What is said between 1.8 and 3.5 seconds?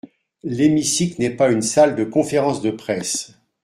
de conférences de presse.